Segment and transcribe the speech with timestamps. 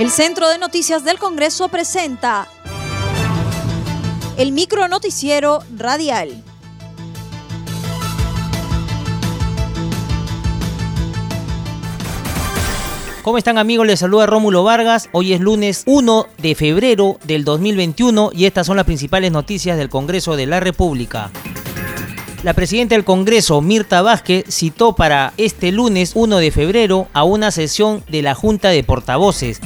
[0.00, 2.48] El Centro de Noticias del Congreso presenta
[4.38, 6.42] el micro noticiero radial.
[13.22, 13.86] ¿Cómo están amigos?
[13.86, 15.10] Les saluda Rómulo Vargas.
[15.12, 19.90] Hoy es lunes 1 de febrero del 2021 y estas son las principales noticias del
[19.90, 21.30] Congreso de la República.
[22.42, 27.50] La presidenta del Congreso, Mirta Vázquez, citó para este lunes 1 de febrero a una
[27.50, 29.60] sesión de la Junta de Portavoces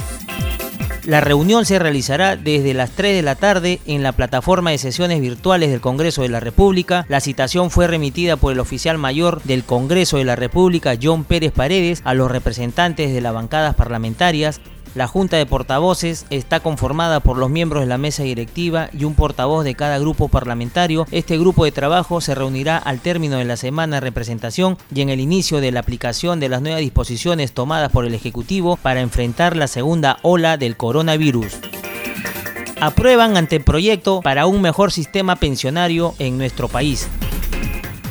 [1.05, 5.21] la reunión se realizará desde las 3 de la tarde en la plataforma de sesiones
[5.21, 7.05] virtuales del Congreso de la República.
[7.09, 11.51] La citación fue remitida por el oficial mayor del Congreso de la República, John Pérez
[11.51, 14.61] Paredes, a los representantes de las bancadas parlamentarias,
[14.93, 19.15] la Junta de Portavoces está conformada por los miembros de la mesa directiva y un
[19.15, 21.05] portavoz de cada grupo parlamentario.
[21.11, 25.09] Este grupo de trabajo se reunirá al término de la semana de representación y en
[25.09, 29.55] el inicio de la aplicación de las nuevas disposiciones tomadas por el Ejecutivo para enfrentar
[29.55, 31.57] la segunda ola del coronavirus
[32.81, 37.07] aprueban anteproyecto para un mejor sistema pensionario en nuestro país.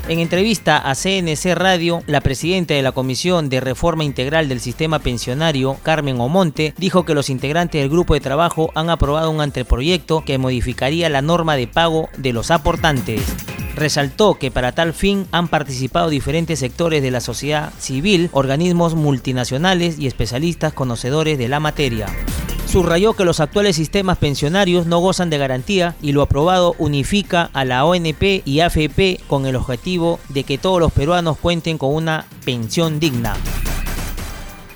[0.07, 4.99] En entrevista a CNC Radio, la presidenta de la Comisión de Reforma Integral del Sistema
[4.99, 10.23] Pensionario, Carmen Omonte, dijo que los integrantes del grupo de trabajo han aprobado un anteproyecto
[10.23, 13.23] que modificaría la norma de pago de los aportantes.
[13.77, 19.99] Resaltó que para tal fin han participado diferentes sectores de la sociedad civil, organismos multinacionales
[19.99, 22.09] y especialistas conocedores de la materia
[22.75, 27.65] subrayó que los actuales sistemas pensionarios no gozan de garantía y lo aprobado unifica a
[27.65, 32.25] la ONP y AFP con el objetivo de que todos los peruanos cuenten con una
[32.45, 33.35] pensión digna.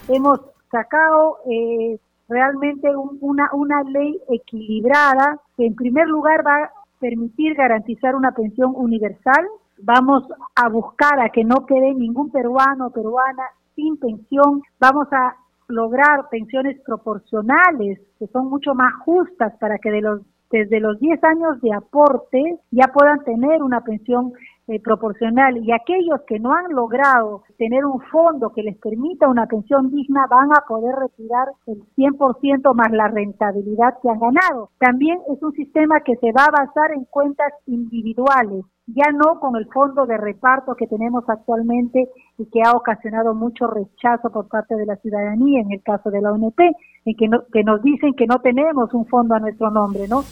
[0.07, 0.39] Hemos
[0.71, 2.89] sacado eh, realmente
[3.21, 9.45] una, una ley equilibrada que en primer lugar va a permitir garantizar una pensión universal.
[9.83, 10.23] Vamos
[10.55, 13.43] a buscar a que no quede ningún peruano o peruana
[13.75, 14.63] sin pensión.
[14.79, 15.35] Vamos a
[15.69, 21.23] lograr pensiones proporcionales que son mucho más justas para que de los desde los 10
[21.25, 24.33] años de aporte ya puedan tener una pensión
[24.69, 29.47] eh, proporcional y aquellos que no han logrado tener un fondo que les permita una
[29.47, 34.71] pensión digna van a poder retirar el 100% más la rentabilidad que han ganado.
[34.79, 38.65] También es un sistema que se va a basar en cuentas individuales
[38.95, 42.09] ya no con el fondo de reparto que tenemos actualmente
[42.39, 46.23] y que ha ocasionado mucho rechazo por parte de la ciudadanía en el caso de
[46.23, 46.59] la ONP,
[47.05, 50.23] en que, que nos dicen que no tenemos un fondo a nuestro nombre, ¿no?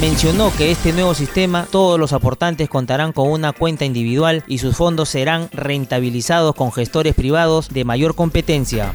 [0.00, 4.76] Mencionó que este nuevo sistema todos los aportantes contarán con una cuenta individual y sus
[4.76, 8.92] fondos serán rentabilizados con gestores privados de mayor competencia.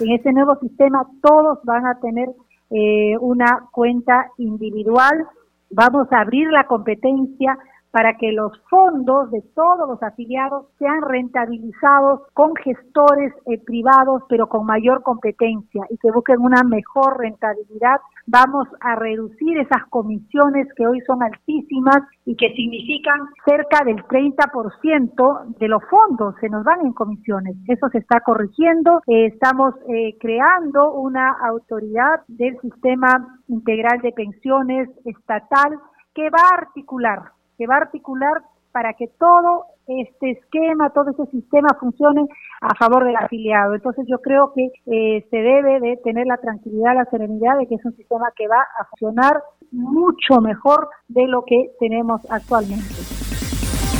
[0.00, 2.28] En este nuevo sistema todos van a tener
[2.70, 5.26] eh, una cuenta individual
[5.70, 7.58] Vamos a abrir la competencia
[7.96, 14.50] para que los fondos de todos los afiliados sean rentabilizados con gestores eh, privados, pero
[14.50, 17.96] con mayor competencia y que busquen una mejor rentabilidad.
[18.26, 25.56] Vamos a reducir esas comisiones que hoy son altísimas y que significan cerca del 30%
[25.58, 27.56] de los fondos se nos van en comisiones.
[27.66, 29.00] Eso se está corrigiendo.
[29.06, 35.78] Eh, estamos eh, creando una autoridad del sistema integral de pensiones estatal
[36.12, 41.26] que va a articular que va a articular para que todo este esquema, todo este
[41.30, 42.26] sistema funcione
[42.60, 43.74] a favor del afiliado.
[43.74, 47.76] Entonces yo creo que eh, se debe de tener la tranquilidad, la serenidad de que
[47.76, 52.84] es un sistema que va a funcionar mucho mejor de lo que tenemos actualmente.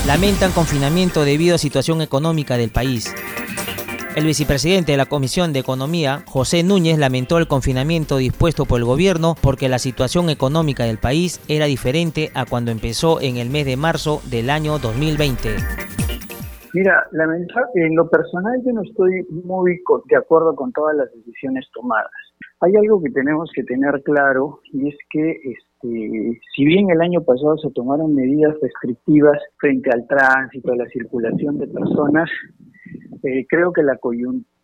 [0.06, 3.14] Lamentan confinamiento debido a situación económica del país.
[4.16, 8.86] El vicepresidente de la Comisión de Economía, José Núñez, lamentó el confinamiento dispuesto por el
[8.86, 13.66] gobierno porque la situación económica del país era diferente a cuando empezó en el mes
[13.66, 15.50] de marzo del año 2020.
[16.72, 17.06] Mira,
[17.74, 22.10] en lo personal yo no estoy muy de acuerdo con todas las decisiones tomadas.
[22.60, 27.22] Hay algo que tenemos que tener claro y es que este, si bien el año
[27.22, 32.30] pasado se tomaron medidas restrictivas frente al tránsito, a la circulación de personas,
[33.22, 33.98] eh, creo que la,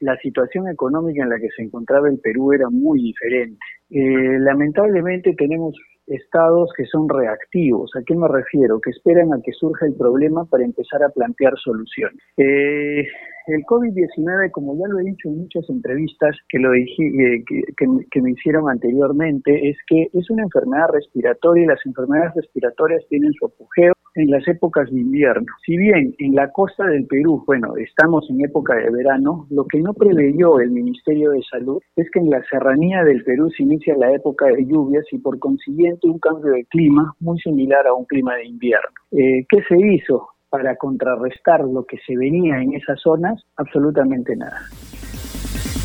[0.01, 3.59] la situación económica en la que se encontraba el Perú era muy diferente.
[3.91, 5.75] Eh, lamentablemente tenemos
[6.07, 7.91] estados que son reactivos.
[7.97, 8.81] ¿A qué me refiero?
[8.81, 12.19] Que esperan a que surja el problema para empezar a plantear soluciones.
[12.37, 13.07] Eh,
[13.47, 17.45] el COVID-19, como ya lo he dicho en muchas entrevistas que, lo dije,
[17.77, 23.33] que, me hicieron anteriormente, es que es una enfermedad respiratoria y las enfermedades respiratorias tienen
[23.33, 25.47] su apogeo en las épocas de invierno.
[25.65, 29.81] Si bien en la costa del Perú, bueno, estamos en época de verano, lo que
[29.81, 33.97] no preveyó el Ministerio de Salud es que en la serranía del Perú se inicia
[33.97, 38.05] la época de lluvias y por consiguiente un cambio de clima muy similar a un
[38.05, 38.91] clima de invierno.
[39.13, 43.43] Eh, ¿Qué se hizo para contrarrestar lo que se venía en esas zonas?
[43.57, 44.61] Absolutamente nada.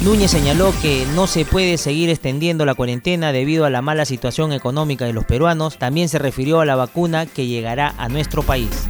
[0.04, 4.52] Núñez señaló que no se puede seguir extendiendo la cuarentena debido a la mala situación
[4.52, 5.80] económica de los peruanos.
[5.80, 8.90] También se refirió a la vacuna que llegará a nuestro país.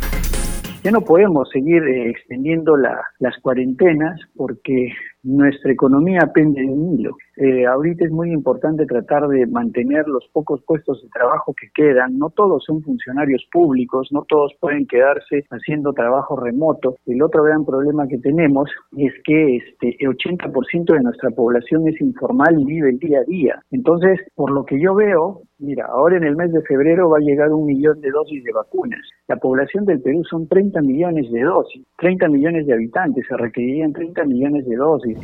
[0.83, 4.93] Ya no podemos seguir eh, extendiendo las cuarentenas porque
[5.27, 7.17] nuestra economía pende de un hilo.
[7.35, 12.17] Eh, ahorita es muy importante tratar de mantener los pocos puestos de trabajo que quedan.
[12.17, 16.95] No todos son funcionarios públicos, no todos pueden quedarse haciendo trabajo remoto.
[17.05, 21.99] El otro gran problema que tenemos es que este, el 80% de nuestra población es
[21.99, 23.61] informal y vive el día a día.
[23.71, 27.19] Entonces, por lo que yo veo, Mira, ahora en el mes de febrero va a
[27.19, 29.01] llegar un millón de dosis de vacunas.
[29.27, 33.91] La población del Perú son 30 millones de dosis, 30 millones de habitantes, se requerirían
[33.91, 35.17] 30 millones de dosis.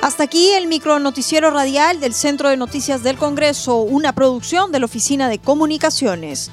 [0.00, 4.78] Hasta aquí el micro noticiero radial del Centro de Noticias del Congreso, una producción de
[4.78, 6.52] la Oficina de Comunicaciones.